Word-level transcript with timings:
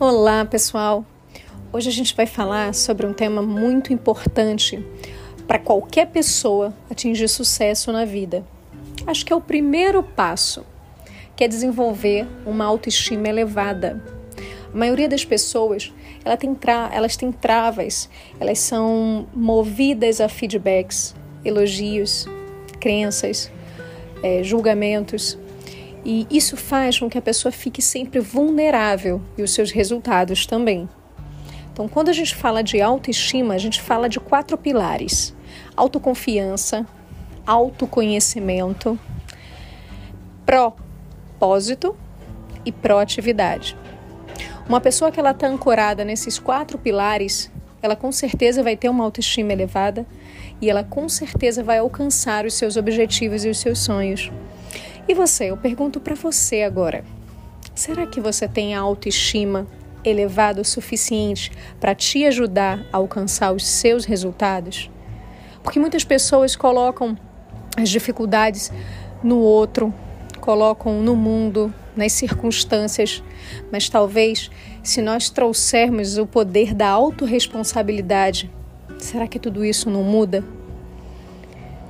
Olá, 0.00 0.44
pessoal. 0.44 1.04
Hoje 1.72 1.88
a 1.88 1.92
gente 1.92 2.14
vai 2.14 2.24
falar 2.24 2.72
sobre 2.72 3.04
um 3.04 3.12
tema 3.12 3.42
muito 3.42 3.92
importante 3.92 4.80
para 5.44 5.58
qualquer 5.58 6.06
pessoa 6.06 6.72
atingir 6.88 7.26
sucesso 7.26 7.90
na 7.90 8.04
vida. 8.04 8.46
Acho 9.08 9.26
que 9.26 9.32
é 9.32 9.36
o 9.36 9.40
primeiro 9.40 10.00
passo, 10.00 10.64
que 11.34 11.42
é 11.42 11.48
desenvolver 11.48 12.28
uma 12.46 12.64
autoestima 12.64 13.26
elevada. 13.26 14.00
A 14.72 14.76
maioria 14.76 15.08
das 15.08 15.24
pessoas, 15.24 15.92
ela 16.24 16.36
tem 16.36 16.54
tra 16.54 16.88
elas 16.92 17.16
têm 17.16 17.32
travas, 17.32 18.08
elas 18.38 18.60
são 18.60 19.26
movidas 19.34 20.20
a 20.20 20.28
feedbacks, 20.28 21.12
elogios, 21.44 22.24
crenças, 22.78 23.50
é, 24.22 24.44
julgamentos 24.44 25.36
e 26.04 26.26
isso 26.30 26.56
faz 26.56 26.98
com 26.98 27.08
que 27.08 27.18
a 27.18 27.22
pessoa 27.22 27.52
fique 27.52 27.82
sempre 27.82 28.20
vulnerável 28.20 29.20
e 29.36 29.42
os 29.42 29.52
seus 29.52 29.70
resultados 29.70 30.46
também. 30.46 30.88
Então, 31.72 31.88
quando 31.88 32.08
a 32.08 32.12
gente 32.12 32.34
fala 32.34 32.62
de 32.62 32.80
autoestima, 32.80 33.54
a 33.54 33.58
gente 33.58 33.80
fala 33.80 34.08
de 34.08 34.18
quatro 34.18 34.58
pilares: 34.58 35.34
autoconfiança, 35.76 36.86
autoconhecimento, 37.46 38.98
propósito 40.44 41.96
e 42.64 42.72
proatividade. 42.72 43.76
Uma 44.68 44.80
pessoa 44.80 45.10
que 45.10 45.18
ela 45.18 45.30
está 45.30 45.46
ancorada 45.46 46.04
nesses 46.04 46.38
quatro 46.38 46.76
pilares, 46.78 47.50
ela 47.80 47.96
com 47.96 48.12
certeza 48.12 48.62
vai 48.62 48.76
ter 48.76 48.88
uma 48.88 49.04
autoestima 49.04 49.52
elevada 49.52 50.06
e 50.60 50.68
ela 50.68 50.84
com 50.84 51.08
certeza 51.08 51.62
vai 51.62 51.78
alcançar 51.78 52.44
os 52.44 52.54
seus 52.54 52.76
objetivos 52.76 53.44
e 53.44 53.48
os 53.48 53.58
seus 53.58 53.78
sonhos. 53.78 54.30
E 55.08 55.14
você, 55.14 55.46
eu 55.46 55.56
pergunto 55.56 55.98
para 55.98 56.14
você 56.14 56.62
agora: 56.62 57.02
será 57.74 58.06
que 58.06 58.20
você 58.20 58.46
tem 58.46 58.74
a 58.74 58.80
autoestima 58.80 59.66
elevada 60.04 60.60
o 60.60 60.64
suficiente 60.64 61.50
para 61.80 61.94
te 61.94 62.26
ajudar 62.26 62.84
a 62.92 62.98
alcançar 62.98 63.52
os 63.52 63.66
seus 63.66 64.04
resultados? 64.04 64.90
Porque 65.62 65.80
muitas 65.80 66.04
pessoas 66.04 66.54
colocam 66.54 67.16
as 67.74 67.88
dificuldades 67.88 68.70
no 69.22 69.38
outro, 69.38 69.94
colocam 70.40 71.00
no 71.00 71.16
mundo, 71.16 71.72
nas 71.96 72.12
circunstâncias, 72.12 73.22
mas 73.72 73.88
talvez 73.88 74.50
se 74.82 75.00
nós 75.00 75.30
trouxermos 75.30 76.18
o 76.18 76.26
poder 76.26 76.74
da 76.74 76.88
autorresponsabilidade, 76.88 78.50
será 78.98 79.26
que 79.26 79.38
tudo 79.38 79.64
isso 79.64 79.88
não 79.88 80.02
muda? 80.02 80.44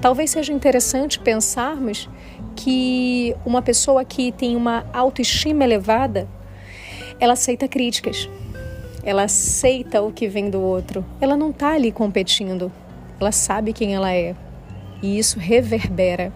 Talvez 0.01 0.31
seja 0.31 0.53
interessante 0.53 1.19
pensarmos 1.19 2.09
que 2.55 3.35
uma 3.45 3.61
pessoa 3.61 4.05
que 4.05 4.31
tem 4.31 4.55
uma 4.55 4.87
autoestima 4.93 5.65
elevada, 5.65 6.29
ela 7.19 7.33
aceita 7.33 7.67
críticas, 7.67 8.29
ela 9.03 9.25
aceita 9.25 10.01
o 10.01 10.13
que 10.13 10.29
vem 10.29 10.51
do 10.51 10.61
outro, 10.61 11.05
ela 11.21 11.37
não 11.37 11.51
está 11.51 11.73
ali 11.73 11.91
competindo, 11.91 12.71
ela 13.19 13.33
sabe 13.33 13.73
quem 13.73 13.95
ela 13.95 14.13
é. 14.13 14.37
E 15.03 15.19
isso 15.19 15.39
reverbera. 15.39 16.33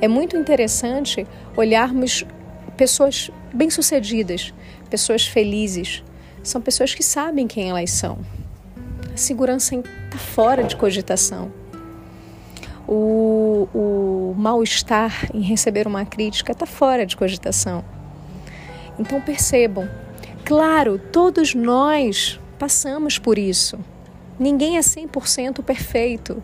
É 0.00 0.08
muito 0.08 0.36
interessante 0.36 1.24
olharmos 1.56 2.24
pessoas 2.76 3.30
bem-sucedidas, 3.54 4.52
pessoas 4.90 5.24
felizes, 5.24 6.02
são 6.42 6.60
pessoas 6.60 6.92
que 6.94 7.02
sabem 7.02 7.46
quem 7.46 7.70
elas 7.70 7.90
são. 7.92 8.18
A 9.12 9.16
segurança 9.16 9.76
está 9.76 10.18
fora 10.18 10.64
de 10.64 10.74
cogitação 10.76 11.65
o, 12.88 13.68
o 13.74 14.34
mal-estar 14.36 15.30
em 15.34 15.40
receber 15.40 15.86
uma 15.86 16.04
crítica 16.04 16.52
está 16.52 16.66
fora 16.66 17.04
de 17.04 17.16
cogitação. 17.16 17.84
Então 18.98 19.20
percebam, 19.20 19.88
claro, 20.44 20.98
todos 20.98 21.54
nós 21.54 22.40
passamos 22.58 23.18
por 23.18 23.38
isso. 23.38 23.78
Ninguém 24.38 24.76
é 24.76 24.80
100% 24.80 25.62
perfeito. 25.62 26.42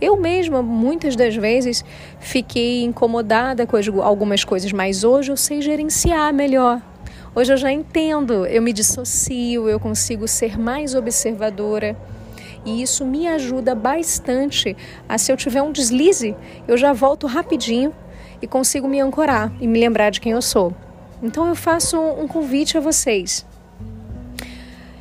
Eu 0.00 0.16
mesma, 0.16 0.62
muitas 0.62 1.14
das 1.14 1.36
vezes, 1.36 1.84
fiquei 2.18 2.84
incomodada 2.84 3.66
com 3.66 3.76
algumas 4.02 4.44
coisas, 4.44 4.72
mas 4.72 5.04
hoje 5.04 5.30
eu 5.30 5.36
sei 5.36 5.60
gerenciar 5.60 6.32
melhor. 6.32 6.80
Hoje 7.34 7.52
eu 7.52 7.56
já 7.56 7.70
entendo, 7.70 8.46
eu 8.46 8.62
me 8.62 8.72
dissocio, 8.72 9.68
eu 9.68 9.78
consigo 9.78 10.26
ser 10.26 10.58
mais 10.58 10.94
observadora. 10.94 11.96
E 12.64 12.82
isso 12.82 13.04
me 13.04 13.26
ajuda 13.26 13.74
bastante 13.74 14.76
a 15.08 15.16
se 15.16 15.32
eu 15.32 15.36
tiver 15.36 15.62
um 15.62 15.72
deslize, 15.72 16.36
eu 16.68 16.76
já 16.76 16.92
volto 16.92 17.26
rapidinho 17.26 17.94
e 18.42 18.46
consigo 18.46 18.86
me 18.86 19.00
ancorar 19.00 19.52
e 19.60 19.66
me 19.66 19.78
lembrar 19.78 20.10
de 20.10 20.20
quem 20.20 20.32
eu 20.32 20.42
sou. 20.42 20.74
Então 21.22 21.46
eu 21.46 21.54
faço 21.54 21.98
um 21.98 22.26
convite 22.26 22.76
a 22.76 22.80
vocês. 22.80 23.46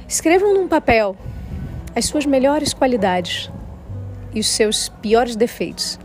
Escrevam 0.07 0.53
num 0.53 0.67
papel 0.67 1.15
as 1.95 2.05
suas 2.05 2.25
melhores 2.25 2.73
qualidades 2.73 3.49
e 4.33 4.39
os 4.39 4.47
seus 4.47 4.89
piores 4.89 5.35
defeitos. 5.35 5.99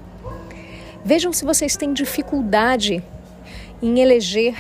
Vejam 1.04 1.32
se 1.32 1.44
vocês 1.44 1.76
têm 1.76 1.92
dificuldade 1.92 3.02
em 3.82 4.00
eleger 4.00 4.54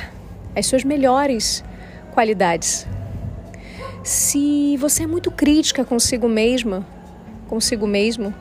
as 0.54 0.66
suas 0.66 0.84
melhores 0.84 1.64
qualidades 2.12 2.86
se 4.04 4.76
você 4.76 5.04
é 5.04 5.06
muito 5.06 5.30
crítica 5.30 5.82
consigo 5.82 6.28
mesma, 6.28 6.86
consigo 7.48 7.86
mesmo, 7.86 8.34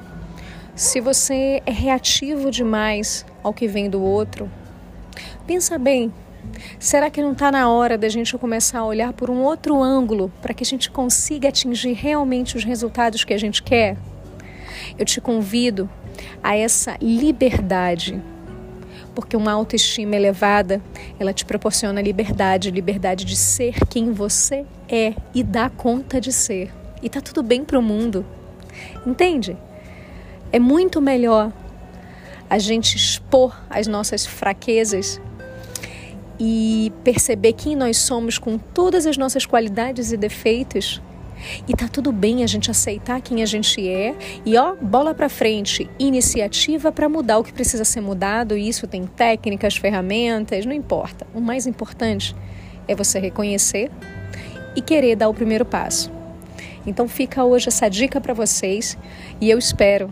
se 0.75 0.99
você 0.99 1.63
é 1.65 1.71
reativo 1.71 2.51
demais 2.51 3.25
ao 3.41 3.53
que 3.53 3.65
vem 3.65 3.89
do 3.89 4.01
outro, 4.01 4.51
pensa 5.47 5.77
bem. 5.77 6.11
Será 6.77 7.09
que 7.09 7.21
não 7.21 7.31
está 7.31 7.49
na 7.49 7.69
hora 7.69 7.97
da 7.97 8.09
gente 8.09 8.37
começar 8.37 8.79
a 8.79 8.85
olhar 8.85 9.13
por 9.13 9.29
um 9.29 9.41
outro 9.41 9.81
ângulo 9.81 10.29
para 10.41 10.53
que 10.53 10.63
a 10.63 10.65
gente 10.65 10.91
consiga 10.91 11.47
atingir 11.47 11.93
realmente 11.93 12.57
os 12.57 12.65
resultados 12.65 13.23
que 13.23 13.33
a 13.33 13.37
gente 13.37 13.63
quer? 13.63 13.95
Eu 14.99 15.05
te 15.05 15.21
convido 15.21 15.89
a 16.43 16.57
essa 16.57 16.97
liberdade 17.01 18.21
porque 19.13 19.37
uma 19.37 19.51
autoestima 19.51 20.15
elevada, 20.15 20.81
ela 21.19 21.33
te 21.33 21.45
proporciona 21.45 22.01
liberdade, 22.01 22.71
liberdade 22.71 23.25
de 23.25 23.35
ser 23.35 23.75
quem 23.87 24.11
você 24.11 24.65
é 24.89 25.13
e 25.33 25.43
dar 25.43 25.69
conta 25.69 26.19
de 26.19 26.31
ser. 26.31 26.71
E 27.01 27.09
tá 27.09 27.21
tudo 27.21 27.43
bem 27.43 27.63
para 27.63 27.77
o 27.77 27.81
mundo. 27.81 28.25
Entende? 29.05 29.57
É 30.51 30.59
muito 30.59 31.01
melhor 31.01 31.51
a 32.49 32.59
gente 32.59 32.95
expor 32.95 33.59
as 33.69 33.87
nossas 33.87 34.25
fraquezas 34.25 35.19
e 36.39 36.91
perceber 37.03 37.53
quem 37.53 37.75
nós 37.75 37.97
somos 37.97 38.37
com 38.37 38.57
todas 38.57 39.05
as 39.05 39.17
nossas 39.17 39.45
qualidades 39.45 40.11
e 40.11 40.17
defeitos 40.17 41.01
e 41.67 41.73
tá 41.73 41.87
tudo 41.87 42.11
bem 42.11 42.43
a 42.43 42.47
gente 42.47 42.69
aceitar 42.69 43.21
quem 43.21 43.41
a 43.41 43.45
gente 43.45 43.87
é 43.87 44.15
e 44.45 44.57
ó, 44.57 44.75
bola 44.75 45.13
para 45.13 45.29
frente, 45.29 45.89
iniciativa 45.99 46.91
para 46.91 47.09
mudar 47.09 47.39
o 47.39 47.43
que 47.43 47.53
precisa 47.53 47.85
ser 47.85 48.01
mudado. 48.01 48.57
E 48.57 48.67
isso 48.67 48.87
tem 48.87 49.05
técnicas, 49.05 49.75
ferramentas, 49.75 50.65
não 50.65 50.73
importa. 50.73 51.25
O 51.33 51.41
mais 51.41 51.67
importante 51.67 52.35
é 52.87 52.95
você 52.95 53.19
reconhecer 53.19 53.89
e 54.75 54.81
querer 54.81 55.15
dar 55.15 55.29
o 55.29 55.33
primeiro 55.33 55.65
passo. 55.65 56.11
Então 56.85 57.07
fica 57.07 57.43
hoje 57.43 57.69
essa 57.69 57.89
dica 57.89 58.19
para 58.19 58.33
vocês 58.33 58.97
e 59.39 59.49
eu 59.49 59.57
espero 59.57 60.11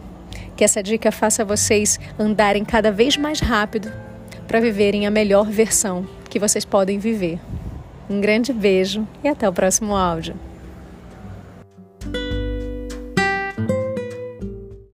que 0.56 0.64
essa 0.64 0.82
dica 0.82 1.12
faça 1.12 1.44
vocês 1.44 2.00
andarem 2.20 2.64
cada 2.64 2.92
vez 2.92 3.18
mais 3.18 3.40
rápido 3.40 3.92
para 4.48 4.60
viverem 4.60 5.06
a 5.06 5.12
melhor 5.12 5.46
versão 5.46 6.08
que 6.30 6.40
vocês 6.40 6.64
podem 6.64 7.00
viver. 7.00 7.40
Um 8.10 8.22
grande 8.22 8.54
beijo 8.54 9.08
e 9.24 9.28
até 9.28 9.48
o 9.48 9.54
próximo 9.54 9.96
áudio. 9.96 10.51